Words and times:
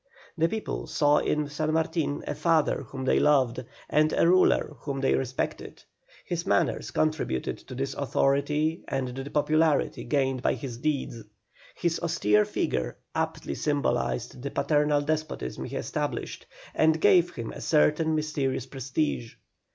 The 0.35 0.49
people 0.49 0.87
saw 0.87 1.19
in 1.19 1.47
San 1.47 1.73
Martin 1.73 2.23
a 2.25 2.33
father 2.33 2.81
whom 2.81 3.05
they 3.05 3.19
loved, 3.19 3.63
and 3.87 4.11
a 4.13 4.27
ruler 4.27 4.75
whom 4.79 4.99
they 4.99 5.13
respected. 5.13 5.83
His 6.25 6.43
manners 6.43 6.89
contributed 6.89 7.59
to 7.59 7.75
his 7.75 7.93
authority 7.93 8.83
and 8.87 9.15
to 9.15 9.23
the 9.23 9.29
popularity 9.29 10.03
gained 10.05 10.41
by 10.41 10.55
his 10.55 10.77
deeds. 10.79 11.21
His 11.75 11.99
austere 11.99 12.45
figure 12.45 12.97
aptly 13.13 13.53
symbolised 13.53 14.41
the 14.41 14.49
paternal 14.49 15.01
despotism 15.01 15.65
he 15.65 15.75
established, 15.75 16.47
and 16.73 16.99
gave 16.99 17.35
him 17.35 17.51
a 17.51 17.61
certain 17.61 18.15
mysterious 18.15 18.65
prestige. 18.65 19.35